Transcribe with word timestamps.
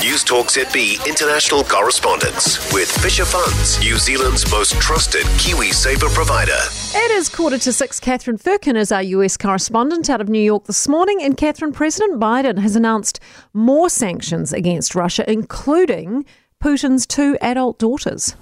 News 0.00 0.22
Talk 0.22 0.46
ZB 0.46 1.04
international 1.08 1.64
correspondence 1.64 2.72
with 2.72 2.88
Fisher 2.88 3.24
Funds, 3.24 3.80
New 3.80 3.96
Zealand's 3.96 4.48
most 4.48 4.80
trusted 4.80 5.24
Kiwi 5.38 5.72
saver 5.72 6.08
provider. 6.10 6.56
It 6.94 7.10
is 7.10 7.28
quarter 7.28 7.58
to 7.58 7.72
six. 7.72 7.98
Catherine 7.98 8.38
Firkin 8.38 8.76
is 8.76 8.92
our 8.92 9.02
US 9.02 9.36
correspondent 9.36 10.08
out 10.08 10.20
of 10.20 10.28
New 10.28 10.40
York 10.40 10.66
this 10.66 10.86
morning. 10.86 11.20
And 11.20 11.36
Catherine, 11.36 11.72
President 11.72 12.20
Biden 12.20 12.58
has 12.58 12.76
announced 12.76 13.18
more 13.52 13.90
sanctions 13.90 14.52
against 14.52 14.94
Russia, 14.94 15.28
including 15.28 16.24
Putin's 16.62 17.04
two 17.04 17.36
adult 17.40 17.80
daughters. 17.80 18.36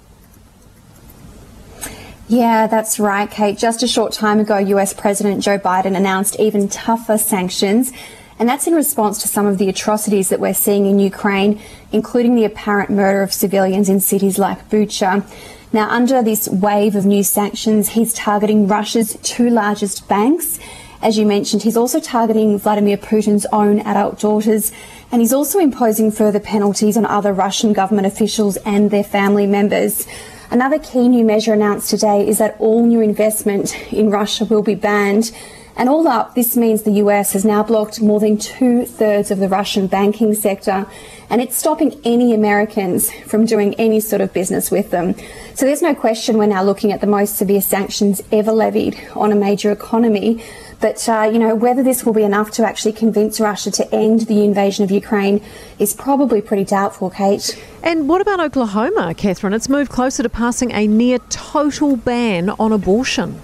Yeah, 2.27 2.67
that's 2.67 2.99
right, 2.99 3.31
Kate. 3.31 3.57
Just 3.57 3.81
a 3.81 3.87
short 3.87 4.13
time 4.13 4.39
ago, 4.39 4.57
US 4.57 4.93
President 4.93 5.41
Joe 5.41 5.57
Biden 5.57 5.97
announced 5.97 6.39
even 6.39 6.69
tougher 6.69 7.17
sanctions. 7.17 7.91
And 8.39 8.47
that's 8.47 8.67
in 8.67 8.75
response 8.75 9.21
to 9.21 9.27
some 9.27 9.45
of 9.45 9.57
the 9.57 9.69
atrocities 9.69 10.29
that 10.29 10.39
we're 10.39 10.53
seeing 10.53 10.85
in 10.85 10.99
Ukraine, 10.99 11.59
including 11.91 12.35
the 12.35 12.45
apparent 12.45 12.89
murder 12.89 13.23
of 13.23 13.33
civilians 13.33 13.89
in 13.89 13.99
cities 13.99 14.37
like 14.37 14.69
Bucha. 14.69 15.25
Now, 15.73 15.89
under 15.89 16.21
this 16.21 16.47
wave 16.47 16.95
of 16.95 17.05
new 17.05 17.23
sanctions, 17.23 17.89
he's 17.89 18.13
targeting 18.13 18.67
Russia's 18.67 19.17
two 19.23 19.49
largest 19.49 20.07
banks. 20.07 20.59
As 21.01 21.17
you 21.17 21.25
mentioned, 21.25 21.63
he's 21.63 21.77
also 21.77 21.99
targeting 21.99 22.57
Vladimir 22.57 22.97
Putin's 22.97 23.45
own 23.51 23.79
adult 23.81 24.19
daughters, 24.19 24.71
and 25.11 25.21
he's 25.21 25.33
also 25.33 25.59
imposing 25.59 26.11
further 26.11 26.39
penalties 26.39 26.97
on 26.97 27.05
other 27.05 27.33
Russian 27.33 27.73
government 27.73 28.07
officials 28.07 28.57
and 28.57 28.91
their 28.91 29.03
family 29.03 29.45
members. 29.45 30.07
Another 30.49 30.79
key 30.79 31.07
new 31.07 31.25
measure 31.25 31.53
announced 31.53 31.89
today 31.89 32.25
is 32.27 32.37
that 32.37 32.55
all 32.59 32.85
new 32.85 33.01
investment 33.01 33.75
in 33.91 34.09
Russia 34.09 34.45
will 34.45 34.63
be 34.63 34.75
banned. 34.75 35.31
And 35.77 35.89
all 35.89 36.07
up, 36.07 36.33
this 36.33 36.57
means 36.57 36.81
the 36.81 37.03
US 37.03 37.33
has 37.33 37.45
now 37.45 37.61
blocked 37.61 38.01
more 38.01 38.19
than 38.19 38.39
two 38.39 38.83
thirds 38.83 39.29
of 39.29 39.37
the 39.37 39.47
Russian 39.47 39.85
banking 39.85 40.33
sector, 40.33 40.87
and 41.29 41.39
it's 41.39 41.55
stopping 41.55 42.01
any 42.03 42.33
Americans 42.33 43.11
from 43.27 43.45
doing 43.45 43.75
any 43.75 43.99
sort 43.99 44.21
of 44.21 44.33
business 44.33 44.71
with 44.71 44.89
them. 44.89 45.13
So 45.53 45.67
there's 45.67 45.83
no 45.83 45.93
question 45.93 46.39
we're 46.39 46.47
now 46.47 46.63
looking 46.63 46.91
at 46.91 46.99
the 46.99 47.07
most 47.07 47.37
severe 47.37 47.61
sanctions 47.61 48.23
ever 48.31 48.51
levied 48.51 48.99
on 49.15 49.31
a 49.31 49.35
major 49.35 49.71
economy. 49.71 50.43
But, 50.79 51.07
uh, 51.07 51.29
you 51.31 51.37
know, 51.37 51.53
whether 51.53 51.83
this 51.83 52.03
will 52.03 52.13
be 52.13 52.23
enough 52.23 52.49
to 52.51 52.65
actually 52.65 52.93
convince 52.93 53.39
Russia 53.39 53.69
to 53.71 53.95
end 53.95 54.21
the 54.21 54.43
invasion 54.43 54.83
of 54.83 54.89
Ukraine 54.89 55.43
is 55.77 55.93
probably 55.93 56.41
pretty 56.41 56.63
doubtful, 56.63 57.11
Kate. 57.11 57.55
And 57.83 58.09
what 58.09 58.21
about 58.21 58.39
Oklahoma, 58.39 59.13
Catherine? 59.15 59.53
It's 59.53 59.69
moved 59.69 59.91
closer 59.91 60.23
to 60.23 60.29
passing 60.29 60.71
a 60.71 60.87
near 60.87 61.19
total 61.29 61.97
ban 61.97 62.49
on 62.51 62.71
abortion. 62.71 63.41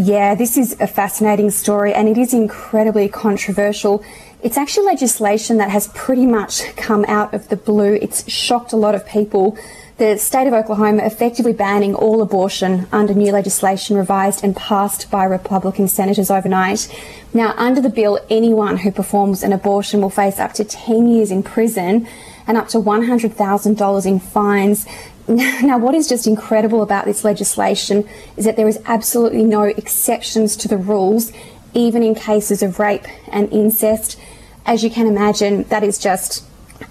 Yeah, 0.00 0.36
this 0.36 0.56
is 0.56 0.76
a 0.78 0.86
fascinating 0.86 1.50
story 1.50 1.92
and 1.92 2.08
it 2.08 2.16
is 2.16 2.32
incredibly 2.32 3.08
controversial. 3.08 4.04
It's 4.44 4.56
actually 4.56 4.86
legislation 4.86 5.56
that 5.56 5.70
has 5.70 5.88
pretty 5.88 6.24
much 6.24 6.76
come 6.76 7.04
out 7.08 7.34
of 7.34 7.48
the 7.48 7.56
blue. 7.56 7.94
It's 7.94 8.30
shocked 8.30 8.72
a 8.72 8.76
lot 8.76 8.94
of 8.94 9.04
people 9.04 9.58
the 9.98 10.16
state 10.16 10.46
of 10.46 10.52
Oklahoma 10.52 11.04
effectively 11.04 11.52
banning 11.52 11.92
all 11.92 12.22
abortion 12.22 12.86
under 12.92 13.12
new 13.12 13.32
legislation 13.32 13.96
revised 13.96 14.44
and 14.44 14.54
passed 14.54 15.10
by 15.10 15.24
Republican 15.24 15.88
senators 15.88 16.30
overnight. 16.30 16.88
Now, 17.34 17.52
under 17.56 17.80
the 17.80 17.88
bill, 17.88 18.20
anyone 18.30 18.76
who 18.76 18.92
performs 18.92 19.42
an 19.42 19.52
abortion 19.52 20.00
will 20.00 20.08
face 20.08 20.38
up 20.38 20.52
to 20.52 20.64
10 20.64 21.08
years 21.08 21.32
in 21.32 21.42
prison 21.42 22.06
and 22.46 22.56
up 22.56 22.68
to 22.68 22.78
$100,000 22.78 24.06
in 24.06 24.20
fines. 24.20 24.86
Now, 25.62 25.76
what 25.76 25.94
is 25.94 26.08
just 26.08 26.26
incredible 26.26 26.82
about 26.82 27.04
this 27.04 27.22
legislation 27.22 28.08
is 28.38 28.46
that 28.46 28.56
there 28.56 28.66
is 28.66 28.80
absolutely 28.86 29.44
no 29.44 29.64
exceptions 29.64 30.56
to 30.56 30.68
the 30.68 30.78
rules, 30.78 31.32
even 31.74 32.02
in 32.02 32.14
cases 32.14 32.62
of 32.62 32.78
rape 32.78 33.04
and 33.30 33.52
incest. 33.52 34.18
As 34.64 34.82
you 34.82 34.88
can 34.88 35.06
imagine, 35.06 35.64
that 35.64 35.84
is 35.84 35.98
just 35.98 36.44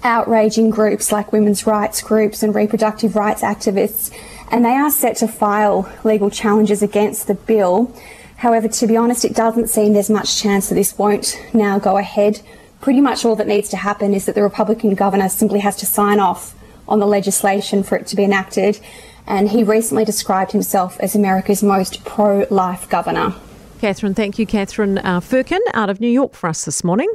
outraging 0.04 0.70
groups 0.70 1.10
like 1.10 1.32
women's 1.32 1.66
rights 1.66 2.00
groups 2.00 2.44
and 2.44 2.54
reproductive 2.54 3.16
rights 3.16 3.42
activists, 3.42 4.16
and 4.52 4.64
they 4.64 4.76
are 4.76 4.90
set 4.90 5.16
to 5.16 5.26
file 5.26 5.92
legal 6.04 6.30
challenges 6.30 6.80
against 6.80 7.26
the 7.26 7.34
bill. 7.34 7.92
However, 8.36 8.68
to 8.68 8.86
be 8.86 8.96
honest, 8.96 9.24
it 9.24 9.34
doesn't 9.34 9.68
seem 9.68 9.94
there's 9.94 10.10
much 10.10 10.40
chance 10.40 10.68
that 10.68 10.76
this 10.76 10.96
won't 10.96 11.42
now 11.52 11.80
go 11.80 11.96
ahead. 11.96 12.40
Pretty 12.80 13.00
much 13.00 13.24
all 13.24 13.34
that 13.34 13.48
needs 13.48 13.68
to 13.70 13.76
happen 13.76 14.14
is 14.14 14.26
that 14.26 14.36
the 14.36 14.44
Republican 14.44 14.94
governor 14.94 15.28
simply 15.28 15.58
has 15.58 15.74
to 15.78 15.86
sign 15.86 16.20
off 16.20 16.54
on 16.88 16.98
the 16.98 17.06
legislation 17.06 17.82
for 17.82 17.96
it 17.96 18.06
to 18.08 18.16
be 18.16 18.24
enacted. 18.24 18.80
And 19.26 19.50
he 19.50 19.62
recently 19.62 20.04
described 20.04 20.52
himself 20.52 20.98
as 21.00 21.14
America's 21.14 21.62
most 21.62 22.04
pro 22.04 22.46
life 22.50 22.88
governor. 22.88 23.34
Catherine, 23.80 24.14
thank 24.14 24.38
you, 24.38 24.46
Catherine 24.46 24.98
uh, 24.98 25.20
Firkin, 25.20 25.60
out 25.74 25.90
of 25.90 26.00
New 26.00 26.08
York 26.08 26.34
for 26.34 26.48
us 26.48 26.64
this 26.64 26.82
morning. 26.82 27.12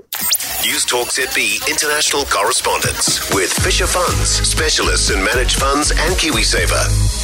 News 0.65 0.85
Talk 0.85 1.07
ZB 1.07 1.69
international 1.69 2.23
correspondence 2.25 3.33
with 3.33 3.51
Fisher 3.51 3.87
Funds, 3.87 4.29
specialists 4.29 5.09
in 5.09 5.21
managed 5.21 5.57
funds 5.57 5.91
and 5.91 6.15
KiwiSaver. 6.15 7.22